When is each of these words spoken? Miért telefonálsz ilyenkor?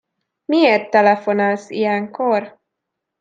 Miért 0.45 0.89
telefonálsz 0.89 1.69
ilyenkor? 1.69 2.59